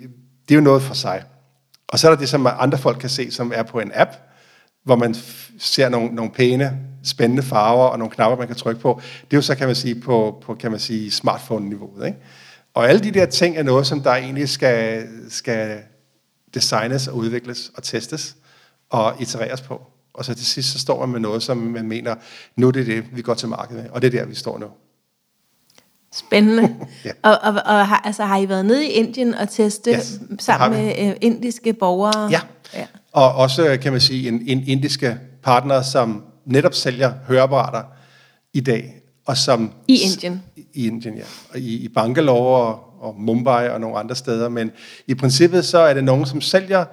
[0.48, 1.22] det er jo noget for sig.
[1.88, 4.11] Og så er der det, som andre folk kan se, som er på en app,
[4.85, 5.14] hvor man
[5.59, 9.00] ser nogle, nogle pæne, spændende farver og nogle knapper, man kan trykke på.
[9.03, 12.07] Det er jo så, kan man sige, på, på kan man sige, smartphone-niveauet.
[12.07, 12.18] Ikke?
[12.74, 15.79] Og alle de der ting er noget, som der egentlig skal, skal
[16.55, 18.37] designes og udvikles og testes
[18.90, 19.83] og itereres på.
[20.14, 22.14] Og så til sidst, så står man med noget, som man mener,
[22.57, 23.90] nu er det det, vi går til markedet med.
[23.90, 24.66] Og det er der, vi står nu.
[26.12, 26.77] Spændende.
[27.05, 27.11] ja.
[27.22, 30.81] Og, og, og har, altså, har I været nede i Indien og teste yes, sammen
[30.81, 32.31] med uh, indiske borgere?
[32.31, 32.40] Ja.
[32.74, 37.83] ja, og også, kan man sige, en, en indiske partner, som netop sælger høreapparater
[38.53, 38.94] i dag.
[39.27, 40.42] Og som, I Indien?
[40.57, 41.24] I, i Indien, ja.
[41.50, 44.48] Og i, i Bangalore og, og Mumbai og nogle andre steder.
[44.48, 44.70] Men
[45.07, 46.85] i princippet så er det nogen, som sælger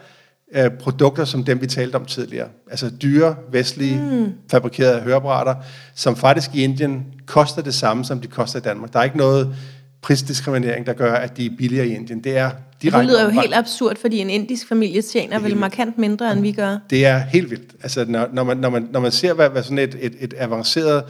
[0.56, 2.48] øh, produkter som dem, vi talte om tidligere.
[2.72, 4.34] Altså dyre, vestlige, mm.
[4.52, 5.56] fabrikerede høreapparater,
[5.96, 8.94] som faktisk i Indien koster det samme, som de koster i Danmark.
[8.94, 9.56] Der er ikke noget
[10.02, 12.24] prisdiskriminering, der gør, at de er billigere i Indien.
[12.24, 15.98] Det er direkte Det lyder jo helt absurd, fordi en indisk familie tjener vel markant
[15.98, 16.78] mindre, end vi gør.
[16.90, 17.72] Det er helt vildt.
[17.84, 20.34] Altså, når, når, man, når, man, når man ser, hvad, hvad sådan et, et, et
[20.38, 21.04] avanceret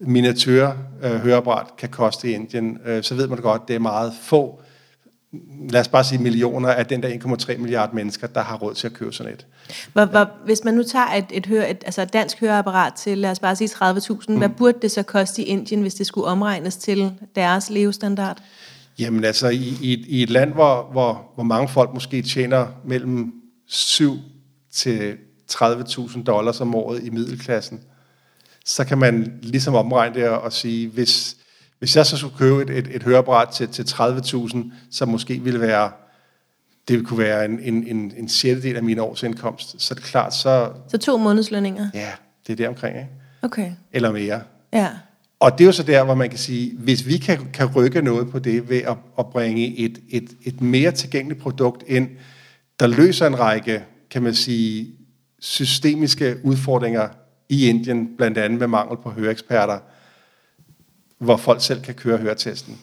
[0.00, 0.70] miniatyr
[1.02, 4.12] øh, høreapparat kan koste i Indien, øh, så ved man godt, at det er meget
[4.22, 4.60] få
[5.70, 8.86] lad os bare sige millioner af den der 1,3 milliarder mennesker, der har råd til
[8.86, 9.46] at købe sådan et.
[9.92, 13.18] Hvor, hvor, hvis man nu tager et, et, høre, et, altså et dansk høreapparat til,
[13.18, 14.38] lad os bare sige 30.000, mm.
[14.38, 18.38] hvad burde det så koste i Indien, hvis det skulle omregnes til deres levestandard?
[18.98, 23.32] Jamen altså, i, i, i et land, hvor, hvor, hvor mange folk måske tjener mellem
[23.66, 24.18] 7
[24.72, 25.14] til
[25.52, 27.80] 30.000 dollars om året i middelklassen,
[28.64, 31.35] så kan man ligesom omregne det og sige, hvis,
[31.78, 34.58] hvis jeg så skulle købe et, et, et høreapparat til, til 30.000,
[34.90, 35.90] som måske ville være
[36.88, 40.34] det kunne være en, en, en, en sjettedel af min årsindkomst, så er det klart,
[40.34, 40.70] så...
[40.88, 41.88] Så to månedslønninger?
[41.94, 42.10] Ja,
[42.46, 43.10] det er det omkring, ikke?
[43.42, 43.72] Okay.
[43.92, 44.40] Eller mere.
[44.72, 44.88] Ja.
[45.40, 48.02] Og det er jo så der, hvor man kan sige, hvis vi kan, kan rykke
[48.02, 52.08] noget på det ved at, at bringe et, et, et mere tilgængeligt produkt ind,
[52.80, 54.88] der løser en række, kan man sige,
[55.40, 57.08] systemiske udfordringer
[57.48, 59.78] i Indien, blandt andet med mangel på høreeksperter,
[61.18, 62.78] hvor folk selv kan køre høretesten,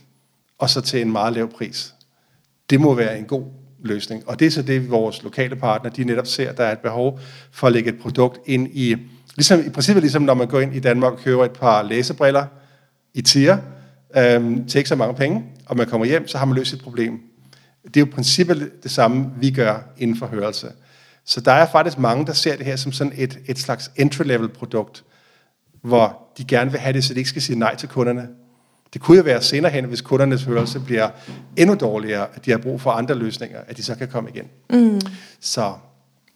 [0.58, 1.94] og så til en meget lav pris.
[2.70, 3.44] Det må være en god
[3.84, 4.30] løsning.
[4.30, 7.20] Og det er så det, vores lokale partner, de netop ser, der er et behov
[7.52, 8.96] for at lægge et produkt ind i,
[9.36, 12.46] ligesom, i princippet ligesom når man går ind i Danmark og køber et par læsebriller
[13.14, 13.58] i tier,
[14.18, 16.82] øhm, til ikke så mange penge, og man kommer hjem, så har man løst et
[16.82, 17.20] problem.
[17.84, 20.72] Det er jo i princippet det samme, vi gør inden for hørelse.
[21.26, 24.48] Så der er faktisk mange, der ser det her som sådan et, et slags entry-level
[24.48, 25.04] produkt,
[25.84, 28.28] hvor de gerne vil have det, så de ikke skal sige nej til kunderne.
[28.94, 31.10] Det kunne jo være senere hen, hvis kundernes hørelse bliver
[31.58, 34.46] endnu dårligere, at de har brug for andre løsninger, at de så kan komme igen.
[34.70, 35.02] Mm.
[35.40, 35.74] Så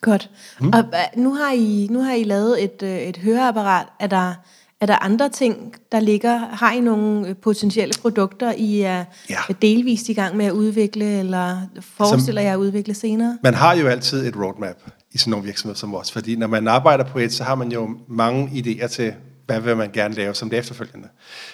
[0.02, 0.30] Godt.
[0.62, 0.68] Mm.
[0.68, 3.86] Og øh, nu har I nu har I lavet et øh, et høreapparat.
[4.00, 4.34] Er der
[4.82, 6.38] er der andre ting, der ligger?
[6.38, 9.36] Har I nogle øh, potentielle produkter, I er Ja.
[9.62, 13.38] delvist i gang med at udvikle, eller forestiller jer at udvikle senere?
[13.44, 14.76] man har jo altid et roadmap
[15.12, 17.72] i sådan nogle virksomheder som os, fordi når man arbejder på et, så har man
[17.72, 19.14] jo mange idéer til,
[19.48, 21.08] hvad vil man gerne lave som det efterfølgende.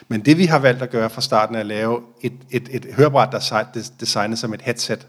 [0.07, 2.85] Men det vi har valgt at gøre fra starten er at lave et, et, et
[2.97, 5.07] høreapparat, der er desi- designet som et headset.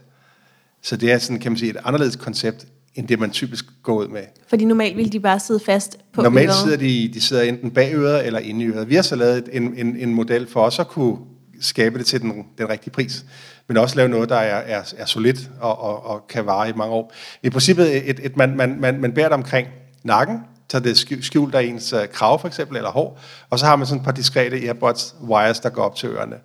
[0.83, 3.95] Så det er sådan, kan man sige, et anderledes koncept, end det man typisk går
[3.95, 4.23] ud med.
[4.49, 6.57] Fordi normalt ville de bare sidde fast på Normalt øret.
[6.57, 8.89] sidder de, de sidder enten bag øret eller inde i øret.
[8.89, 11.17] Vi har så lavet en, en, en model for os at kunne
[11.61, 13.25] skabe det til den, den rigtige pris,
[13.69, 16.73] men også lave noget, der er, er, er solidt og, og, og kan vare i
[16.73, 17.13] mange år.
[17.43, 19.69] I princippet, et, et, man, man, man, man bærer det omkring
[20.03, 20.39] nakken,
[20.75, 23.77] så det er skjult af ens øh, krav for eksempel, eller hår, og så har
[23.77, 26.37] man sådan et par diskrete earbuds wires, der går op til ørerne.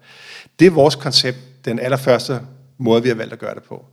[0.59, 2.41] Det er vores koncept, den allerførste
[2.77, 3.85] måde, vi har valgt at gøre det på.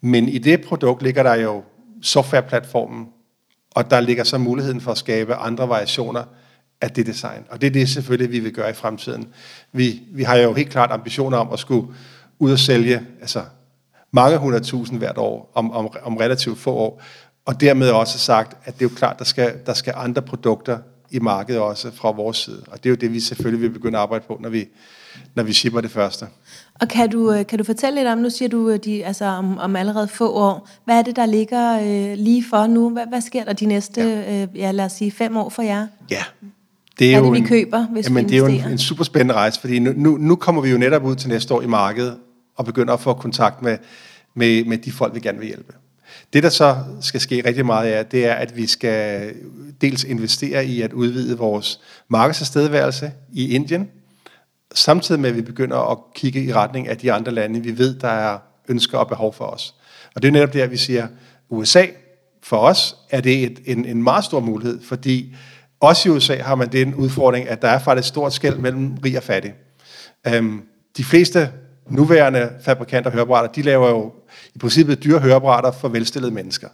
[0.00, 1.62] Men i det produkt ligger der jo
[2.02, 3.06] softwareplatformen,
[3.74, 6.24] og der ligger så muligheden for at skabe andre variationer
[6.80, 7.44] af det design.
[7.50, 9.28] Og det er det selvfølgelig, vi vil gøre i fremtiden.
[9.72, 11.86] Vi, vi har jo helt klart ambitioner om at skulle
[12.38, 13.42] ud og sælge altså
[14.10, 17.02] mange hundredtusind hvert år om, om, om relativt få år.
[17.48, 20.78] Og dermed også sagt, at det er jo klart, der skal, der skal andre produkter
[21.10, 22.62] i markedet også fra vores side.
[22.66, 24.68] Og det er jo det, vi selvfølgelig vil begynde at arbejde på, når vi,
[25.34, 26.26] når vi shipper det første.
[26.80, 29.24] Og kan du, øh, kan du fortælle lidt om, nu siger du øh, de, altså
[29.24, 32.90] om, om allerede få år, hvad er det, der ligger øh, lige for nu?
[32.90, 34.42] Hvad, hvad sker der de næste, ja.
[34.42, 35.86] Øh, ja, lad os sige, fem år for jer?
[36.10, 36.24] Ja.
[36.98, 38.72] Det Hvad er det, vi køber, hvis vi jamen, det er jo en, investerer?
[38.72, 41.54] en super spændende rejse, fordi nu, nu, nu kommer vi jo netop ud til næste
[41.54, 42.16] år i markedet
[42.56, 43.78] og begynder at få kontakt med,
[44.34, 45.72] med, med de folk, vi gerne vil hjælpe.
[46.32, 49.32] Det, der så skal ske rigtig meget af, det er, at vi skal
[49.80, 53.90] dels investere i at udvide vores markedstilstedeværelse i Indien,
[54.74, 57.94] samtidig med, at vi begynder at kigge i retning af de andre lande, vi ved,
[57.94, 59.74] der er ønsker og behov for os.
[60.14, 61.06] Og det er netop der, vi siger,
[61.48, 61.86] USA,
[62.42, 65.34] for os er det et, en, en meget stor mulighed, fordi
[65.80, 68.96] også i USA har man den udfordring, at der er faktisk et stort skæld mellem
[69.04, 69.54] rig og fattig.
[70.26, 70.62] Øhm,
[70.96, 71.50] de fleste
[71.90, 74.12] nuværende fabrikanter af høreapparater, de laver jo
[74.58, 76.68] i princippet dyre høreapparater for velstillede mennesker.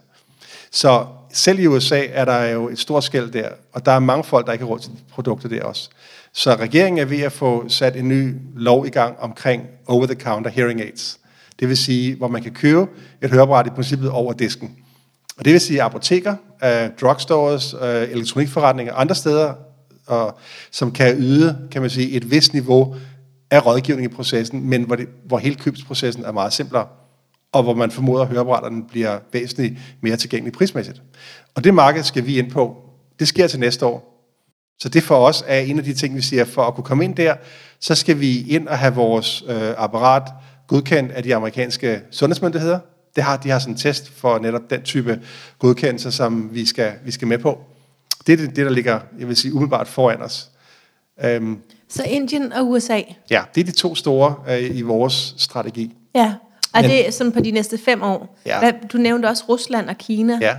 [0.71, 4.23] Så selv i USA er der jo et stort skæld der, og der er mange
[4.23, 5.89] folk, der ikke har råd til de produkter der også.
[6.33, 10.81] Så regeringen er ved at få sat en ny lov i gang omkring over-the-counter hearing
[10.81, 11.19] aids.
[11.59, 12.87] Det vil sige, hvor man kan købe
[13.21, 14.75] et høreapparat i princippet over disken.
[15.37, 19.53] Og det vil sige apoteker, øh, drugstores, øh, elektronikforretninger, andre steder,
[20.07, 20.37] og,
[20.71, 22.95] som kan yde, kan man sige, et vist niveau
[23.51, 26.87] af rådgivning i processen, men hvor, det, hvor hele købsprocessen er meget simplere,
[27.55, 31.01] og hvor man formoder, at høreapparaterne bliver væsentligt mere tilgængelige prismæssigt.
[31.55, 32.77] Og det marked skal vi ind på.
[33.19, 34.27] Det sker til næste år.
[34.79, 37.03] Så det for os er en af de ting, vi siger, for at kunne komme
[37.03, 37.35] ind der,
[37.79, 40.23] så skal vi ind og have vores øh, apparat
[40.67, 42.79] godkendt af de amerikanske sundhedsmyndigheder.
[43.15, 45.21] Det har, de har sådan en test for netop den type
[45.59, 47.59] godkendelse, som vi skal, vi skal med på.
[48.27, 50.49] Det er det, det, der ligger, jeg vil sige, umiddelbart foran os.
[51.23, 51.57] Øhm,
[51.89, 53.01] Så Indien og USA.
[53.29, 55.95] ja, det er de to store øh, i vores strategi.
[56.15, 56.33] Ja.
[56.75, 58.39] Og Men- det er sådan på de næste fem år.
[58.45, 58.59] Ja.
[58.59, 60.37] Hvad, du nævnte også Rusland og Kina.
[60.41, 60.55] Ja.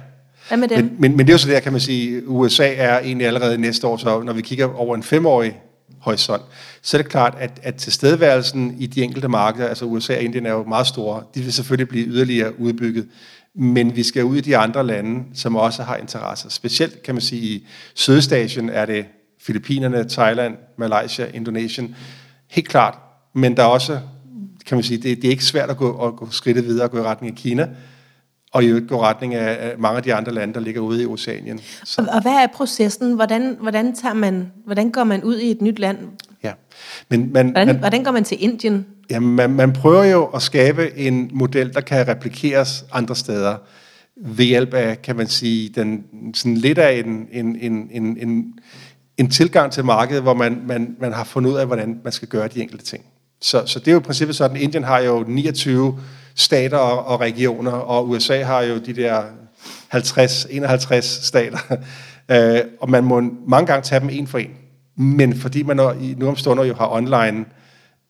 [0.49, 0.85] Hvad med dem?
[0.85, 3.59] Men, men, men det er jo så der, kan man sige, USA er egentlig allerede
[3.59, 5.61] næste år, så når vi kigger over en femårig
[6.01, 6.43] horisont,
[6.83, 10.47] så er det klart, at, at tilstedeværelsen i de enkelte markeder, altså USA og Indien
[10.47, 13.07] er jo meget store, de vil selvfølgelig blive yderligere udbygget,
[13.55, 16.49] men vi skal ud i de andre lande, som også har interesser.
[16.51, 19.05] Specielt kan man sige, i Sydøstasien er det
[19.43, 21.97] Filippinerne, Thailand, Malaysia, Indonesien,
[22.51, 22.99] helt klart,
[23.35, 23.99] men der er også,
[24.67, 26.91] kan man sige, det, det er ikke svært at gå, at gå skridtet videre og
[26.91, 27.69] gå i retning af Kina,
[28.53, 31.03] og i øvrigt gå i retning af mange af de andre lande, der ligger ude
[31.03, 31.61] i Oceanien.
[31.85, 33.15] Så, Og, og hvad er processen?
[33.15, 35.99] Hvordan, hvordan, tager man, hvordan går man ud i et nyt land?
[36.43, 36.53] ja.
[37.09, 38.87] Men, men, Hvordan, men, hvordan går man til Indien?
[39.11, 43.57] Jamen, man, man prøver jo at skabe en model, der kan replikeres andre steder
[44.17, 48.55] ved hjælp af, kan man sige, den, sådan lidt af en, en, en, en, en,
[49.17, 52.29] en tilgang til markedet, hvor man, man, man har fundet ud af, hvordan man skal
[52.29, 53.05] gøre de enkelte ting.
[53.41, 55.99] Så, så det er jo i princippet sådan, Indien har jo 29
[56.35, 59.23] stater og, regioner, og USA har jo de der
[59.95, 61.59] 50-51 stater.
[62.33, 64.51] øh, og man må mange gange tage dem en for en.
[64.97, 65.77] Men fordi man
[66.17, 67.45] nu om stunder jo har online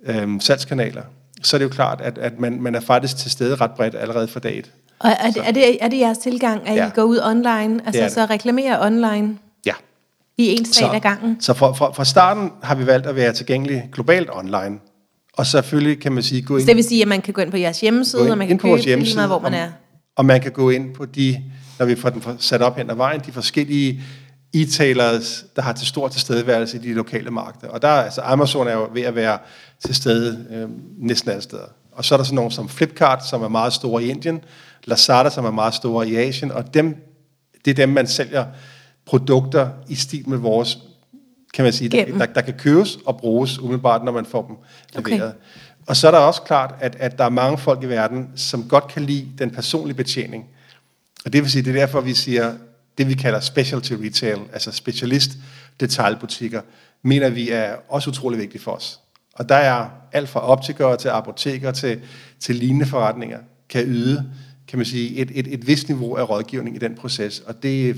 [0.07, 1.03] øh, salgskanaler,
[1.43, 3.95] så er det jo klart, at, at man, man er faktisk til stede ret bredt
[3.95, 4.73] allerede fra dag et.
[4.99, 6.87] Og er det, er det, er det jeres tilgang, at ja.
[6.87, 9.39] I går ud online, altså det så reklamerer online?
[9.67, 9.73] Ja.
[10.39, 11.41] I en stat ad gangen?
[11.41, 14.79] Så fra, fra, fra starten har vi valgt at være tilgængelig globalt online.
[15.37, 16.63] Og selvfølgelig kan man sige, gå ind...
[16.63, 18.49] Så det vil sige, at man kan gå ind på jeres hjemmeside, ind, og man
[18.49, 19.69] kan købe lige meget, hvor man er?
[20.17, 21.43] Og man kan gå ind på de,
[21.79, 24.03] når vi får den sat op hen ad vejen, de forskellige
[24.57, 27.69] e-tailers, der har til stor tilstedeværelse i de lokale markeder.
[27.69, 29.39] Og der altså Amazon er jo ved at være
[29.85, 30.69] til stede øh,
[30.99, 31.67] næsten alle steder.
[31.93, 34.41] Og så er der sådan nogle som Flipkart, som er meget store i Indien,
[34.85, 36.97] Lazada, som er meget store i Asien, og dem,
[37.65, 38.45] det er dem, man sælger
[39.07, 40.79] produkter i stil med vores,
[41.57, 44.57] kan man sige, der, der, der kan købes og bruges umiddelbart, når man får dem
[45.05, 45.31] leveret.
[45.31, 45.39] Okay.
[45.87, 48.69] Og så er der også klart, at, at der er mange folk i verden, som
[48.69, 50.45] godt kan lide den personlige betjening.
[51.25, 52.55] Og det vil sige, det er derfor, vi siger,
[52.99, 55.31] det vi kalder specialty retail, altså specialist
[55.81, 56.61] detaljbutikker,
[57.03, 59.01] mener vi er også utrolig vigtigt for os.
[59.35, 62.01] Og der er alt fra optikere til apoteker til,
[62.41, 63.39] til lignende forretninger,
[63.69, 64.33] kan yde
[64.69, 67.97] kan man sige, et, et, et vist niveau af rådgivning i den proces, og det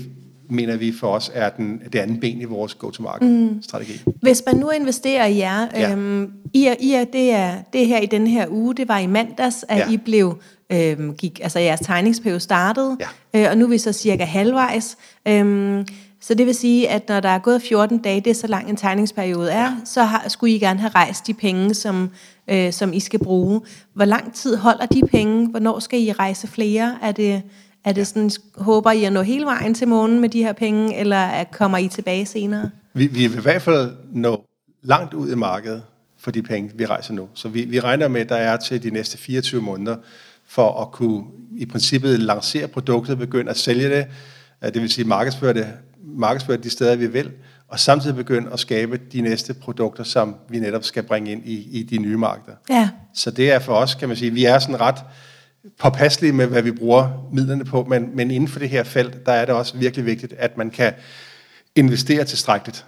[0.49, 4.01] mener vi for os er den, det andet ben i vores go-to-market-strategi.
[4.05, 4.13] Mm.
[4.21, 5.91] Hvis man nu investerer i jer, ja.
[5.91, 8.99] øhm, I, er, I er, det, er, det her i den her uge, det var
[8.99, 9.89] i mandags, at ja.
[9.89, 10.37] I blev,
[10.69, 12.97] øhm, gik, altså jeres tegningsperiode startede,
[13.33, 13.41] ja.
[13.41, 14.97] øh, og nu er vi så cirka halvvejs.
[15.27, 15.85] Øhm,
[16.21, 18.69] så det vil sige, at når der er gået 14 dage, det er så lang
[18.69, 19.75] en tegningsperiode er, ja.
[19.85, 22.09] så har, skulle I gerne have rejst de penge, som,
[22.47, 23.61] øh, som I skal bruge.
[23.93, 25.47] Hvor lang tid holder de penge?
[25.47, 26.97] Hvornår skal I rejse flere?
[27.01, 27.41] Er det,
[27.85, 30.95] er det sådan, håber I at nå hele vejen til månen med de her penge,
[30.95, 32.69] eller kommer I tilbage senere?
[32.93, 34.45] Vi, vi vil i hvert fald nå
[34.83, 35.83] langt ud i markedet
[36.17, 37.27] for de penge, vi rejser nu.
[37.33, 39.95] Så vi, vi regner med, at der er til de næste 24 måneder,
[40.47, 41.23] for at kunne
[41.57, 44.07] i princippet lancere produktet, begynde at sælge det,
[44.73, 45.67] det vil sige markedsføre det
[46.03, 47.31] markedsføre de steder, vi vil,
[47.67, 51.79] og samtidig begynde at skabe de næste produkter, som vi netop skal bringe ind i,
[51.79, 52.57] i de nye markeder.
[52.69, 52.89] Ja.
[53.13, 55.03] Så det er for os, kan man sige, vi er sådan ret
[55.79, 59.31] påpasselige med, hvad vi bruger midlerne på, men, men inden for det her felt, der
[59.31, 60.93] er det også virkelig vigtigt, at man kan
[61.75, 62.85] investere tilstrækkeligt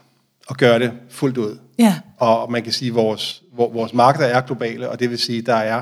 [0.48, 1.58] og gøre det fuldt ud.
[1.80, 1.96] Ja.
[2.18, 5.46] Og man kan sige, at vores, vores markeder er globale, og det vil sige, at
[5.46, 5.82] der er,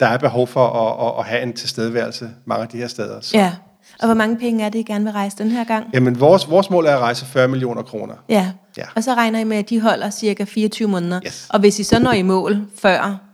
[0.00, 3.20] der er behov for at, at, at have en tilstedeværelse mange af de her steder.
[3.20, 3.38] Så.
[3.38, 3.52] Ja.
[4.00, 5.86] Og hvor mange penge er det, I gerne vil rejse den her gang?
[5.94, 8.14] Jamen, vores, vores mål er at rejse 40 millioner kroner.
[8.28, 8.52] Ja.
[8.76, 11.20] ja, og så regner I med, at de holder cirka 24 måneder.
[11.26, 11.46] Yes.
[11.50, 13.29] Og hvis I så når i mål før,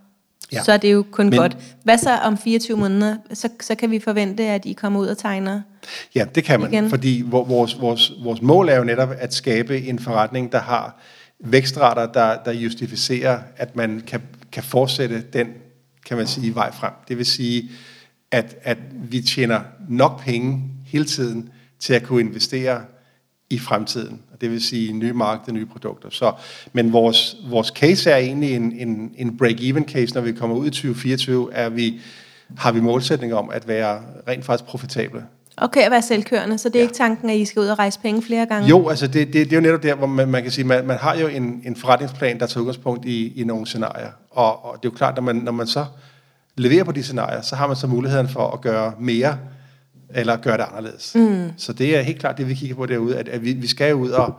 [0.53, 0.63] ja.
[0.63, 1.57] så er det jo kun Men, godt.
[1.85, 3.17] Hvad så om 24 måneder?
[3.33, 5.61] Så, så kan vi forvente, at I kommer ud og tegner
[6.15, 6.91] Ja, det kan man, igen.
[6.91, 11.01] fordi vores, vores, vores mål er jo netop at skabe en forretning, der har
[11.41, 15.49] vækstrater, der, der justificerer, at man kan, kan fortsætte den,
[16.07, 16.93] kan man sige, vej frem.
[17.09, 17.71] Det vil sige,
[18.31, 21.49] at, at vi tjener nok penge hele tiden
[21.81, 22.81] til at kunne investere
[23.51, 24.21] i fremtiden.
[24.33, 26.11] Og det vil sige nye markeder, nye produkter.
[26.11, 26.33] Så,
[26.73, 30.67] men vores, vores case er egentlig en, en, en break-even case, når vi kommer ud
[30.67, 32.01] i 2024, er vi,
[32.57, 35.25] har vi målsætning om at være rent faktisk profitable.
[35.57, 36.83] Okay, at være selvkørende, så det er ja.
[36.85, 38.69] ikke tanken, at I skal ud og rejse penge flere gange?
[38.69, 40.87] Jo, altså det, det, det er jo netop der, hvor man, man kan sige, man,
[40.87, 44.11] man har jo en, en forretningsplan, der tager udgangspunkt i, i nogle scenarier.
[44.31, 45.85] Og, og det er jo klart, når man, når man så
[46.57, 49.39] leverer på de scenarier, så har man så muligheden for at gøre mere,
[50.15, 51.15] eller gøre det anderledes.
[51.15, 51.51] Mm.
[51.57, 53.95] Så det er helt klart det, vi kigger på derude, at, at vi, vi skal
[53.95, 54.35] ud og,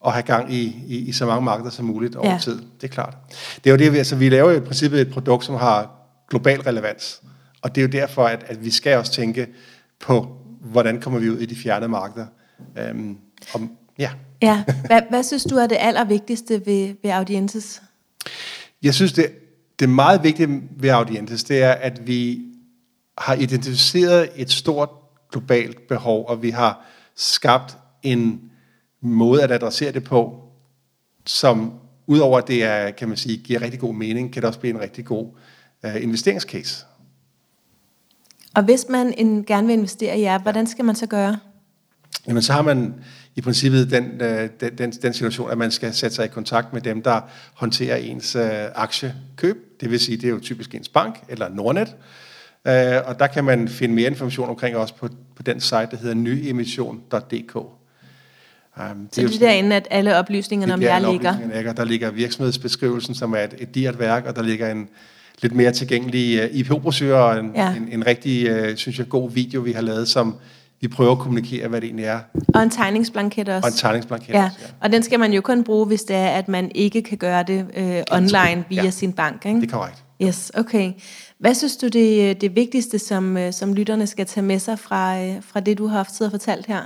[0.00, 2.38] og have gang i, i, i så mange markeder som muligt over ja.
[2.38, 2.62] tid.
[2.80, 3.16] Det er klart.
[3.64, 5.90] Det er jo det, vi, altså, vi laver i princippet et produkt, som har
[6.30, 7.22] global relevans.
[7.62, 9.46] Og det er jo derfor, at, at vi skal også tænke
[10.00, 12.26] på, hvordan kommer vi ud i de fjerne markeder.
[12.90, 13.18] Um,
[13.54, 14.10] om, ja.
[14.42, 14.64] ja.
[14.86, 17.82] Hvad, hvad synes du er det allervigtigste ved, ved Audiences?
[18.82, 19.26] Jeg synes, det
[19.78, 22.42] det meget vigtige ved Audientes, det er, at vi
[23.18, 24.90] har identificeret et stort
[25.36, 28.50] globalt behov, og vi har skabt en
[29.00, 30.42] måde at adressere det på,
[31.26, 31.72] som
[32.06, 34.74] udover at det er, kan man sige, giver rigtig god mening, kan det også blive
[34.74, 35.26] en rigtig god
[35.84, 36.84] uh, investeringscase.
[38.54, 41.38] Og hvis man en, gerne vil investere i jer, hvordan skal man så gøre?
[42.28, 42.94] Jamen, så har man
[43.34, 46.72] i princippet den, øh, den, den, den situation, at man skal sætte sig i kontakt
[46.72, 47.20] med dem, der
[47.54, 49.80] håndterer ens øh, aktiekøb.
[49.80, 51.96] Det vil sige, det er jo typisk ens bank eller Nordnet.
[52.66, 55.96] Øh, og der kan man finde mere information omkring os på, på den site, der
[55.96, 57.56] hedder nyemission.dk.
[57.56, 57.72] Um,
[59.06, 61.34] det så det er derinde, at alle oplysningerne om jer ligger?
[61.54, 61.72] ligger?
[61.72, 64.88] Der ligger virksomhedsbeskrivelsen, som er et, et dirt værk, og der ligger en
[65.42, 67.62] lidt mere tilgængelige uh, IPO-brosyrer, og en, Ja.
[67.70, 67.76] ja.
[67.76, 70.34] en, en rigtig, uh, synes jeg, god video, vi har lavet, som
[70.80, 72.18] vi prøver at kommunikere, hvad det egentlig er,
[72.54, 73.66] Og en tegningsblanket også.
[73.66, 74.28] og en tegningsblanket.
[74.34, 77.02] Ja, også, og den skal man jo kun bruge, hvis det er, at man ikke
[77.02, 78.90] kan gøre det øh, online via Ja.
[78.90, 79.42] sin bank.
[79.42, 79.66] Det Ikke?
[79.66, 80.02] er korrekt.
[80.22, 80.92] Yes, okay.
[81.38, 85.22] Hvad synes du, det, det vigtigste, som, øh, som lytterne skal tage med sig fra,
[85.22, 86.80] øh, fra det, du har haft tid og fortalt her?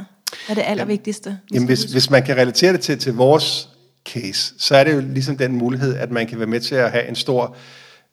[0.46, 1.30] Hvad er det allervigtigste?
[1.30, 3.68] vi Jamen, hvis, hvis man kan relatere det til, til vores
[4.08, 6.90] case, så er det jo ligesom den mulighed, at man kan være med til at
[6.90, 7.56] have en stor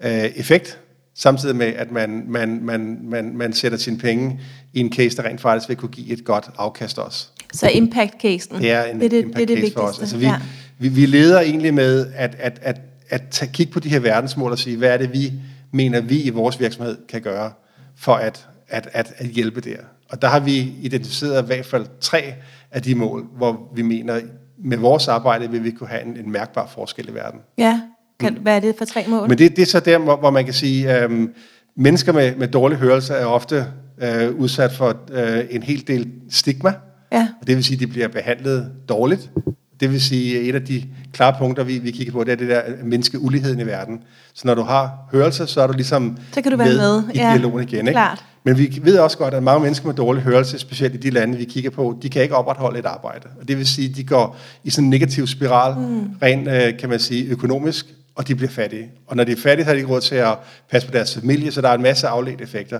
[0.03, 0.79] øh, effekt,
[1.15, 4.39] samtidig med, at man, man, man, man, man sætter sine penge
[4.73, 7.27] i en case, der rent faktisk vil kunne give et godt afkast også.
[7.53, 9.79] Så impact-casen, Det er en det, er det, impact det, er det vigtigste.
[9.79, 9.99] for os.
[9.99, 10.35] Altså, vi, ja.
[10.79, 14.51] vi, vi leder egentlig med at, at, at, at tage, kigge på de her verdensmål
[14.51, 15.33] og sige, hvad er det, vi
[15.71, 17.51] mener, vi i vores virksomhed kan gøre
[17.95, 19.77] for at, at, at, at hjælpe der.
[20.09, 22.33] Og der har vi identificeret i hvert fald tre
[22.71, 24.19] af de mål, hvor vi mener,
[24.57, 27.39] med vores arbejde vil vi kunne have en, en mærkbar forskel i verden.
[27.57, 27.81] ja.
[28.19, 29.29] Kan, hvad er det for tre mål?
[29.29, 31.33] Men det, det er så der, hvor, hvor man kan sige, at øhm,
[31.75, 33.65] mennesker med, med dårlig hørelse er ofte
[34.01, 36.73] øh, udsat for øh, en hel del stigma.
[37.11, 37.27] ja.
[37.41, 39.31] Og det vil sige, at de bliver behandlet dårligt.
[39.79, 42.35] Det vil sige, at et af de klare punkter, vi, vi kigger på, det er
[42.35, 43.99] det der at mindske uligheden i verden.
[44.33, 47.17] Så når du har hørelse, så er du ligesom Så kan du være med, i
[47.17, 47.79] ja, dialogen igen.
[47.79, 47.91] Ikke?
[47.91, 48.23] klart.
[48.43, 51.37] Men vi ved også godt, at mange mennesker med dårlig hørelse, specielt i de lande,
[51.37, 53.27] vi kigger på, de kan ikke opretholde et arbejde.
[53.41, 56.09] Og det vil sige, at de går i sådan en negativ spiral, mm.
[56.21, 57.85] rent, øh, kan man sige, økonomisk,
[58.15, 58.89] og de bliver fattige.
[59.07, 60.37] Og når de er fattige, så har de ikke råd til at
[60.71, 62.79] passe på deres familie, så der er en masse afledte effekter.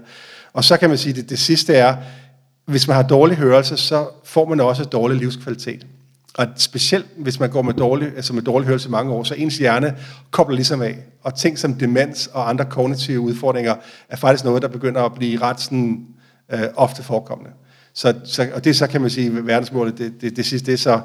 [0.53, 1.95] Og så kan man sige, at det, det sidste er,
[2.65, 5.85] hvis man har dårlig hørelse, så får man også dårlig livskvalitet.
[6.37, 9.57] Og specielt hvis man går med dårlig, altså med dårlig hørelse mange år, så ens
[9.57, 9.95] hjerne
[10.31, 10.97] kobler ligesom af.
[11.23, 13.75] Og ting som demens og andre kognitive udfordringer
[14.09, 16.05] er faktisk noget, der begynder at blive ret sådan,
[16.53, 17.51] øh, ofte forekommende.
[17.93, 20.77] Så, så, og det så, kan man sige, verdensmålet, det, det, det sidste, det er
[20.77, 21.01] så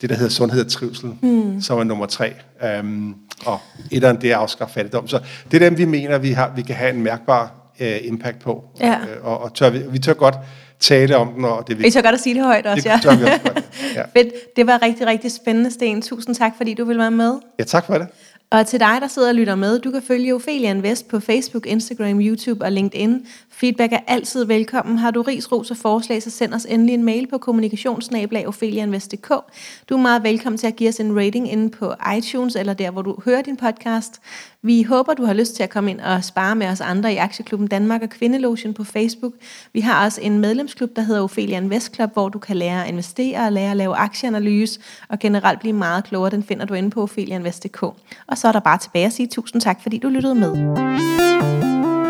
[0.00, 1.60] det, der hedder sundhed og trivsel, mm.
[1.60, 2.34] som er nummer tre.
[2.80, 5.08] Um, og etteren, det er afskaffe fattigdom.
[5.08, 8.38] Så det er dem, vi mener, vi, har, vi kan have en mærkbar øh, impact
[8.38, 8.64] på.
[8.80, 8.98] Ja.
[9.00, 10.34] Øh, og, og tør, vi, vi tør godt
[10.80, 11.94] tale om den, og det er I vigtigt.
[11.94, 12.98] tør godt at sige det højt også, Det ja.
[13.02, 14.02] tør vi også godt, ja.
[14.20, 14.56] Fedt.
[14.56, 16.02] Det var rigtig, rigtig spændende, Sten.
[16.02, 17.38] Tusind tak, fordi du ville være med.
[17.58, 18.08] Ja, tak for det.
[18.50, 21.66] Og til dig, der sidder og lytter med, du kan følge Ophelia Invest på Facebook,
[21.66, 23.26] Instagram, YouTube og LinkedIn.
[23.50, 24.98] Feedback er altid velkommen.
[24.98, 29.28] Har du ris, ros og forslag, så send os endelig en mail på kommunikationsnablag.opheliainvest.dk.
[29.88, 32.90] Du er meget velkommen til at give os en rating inde på iTunes eller der,
[32.90, 34.20] hvor du hører din podcast.
[34.66, 37.16] Vi håber, du har lyst til at komme ind og spare med os andre i
[37.16, 39.32] Aktieklubben Danmark og Kvindelogen på Facebook.
[39.72, 42.88] Vi har også en medlemsklub, der hedder Ophelia Invest Club, hvor du kan lære at
[42.88, 46.30] investere og lære at lave aktieanalyse og generelt blive meget klogere.
[46.30, 47.82] Den finder du inde på opheliainvest.dk.
[48.26, 52.03] Og så er der bare tilbage at sige tusind tak, fordi du lyttede med.